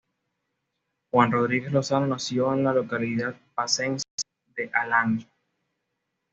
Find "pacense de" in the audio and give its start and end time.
3.53-4.71